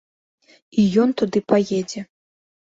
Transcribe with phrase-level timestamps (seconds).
[0.83, 2.05] І ён туды паедзе.